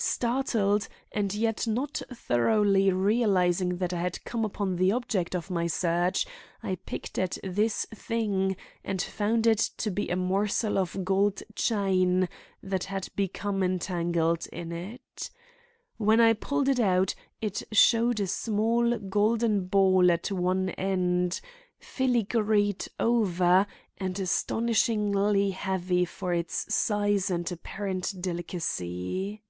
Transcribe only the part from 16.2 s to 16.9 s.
I had pulled it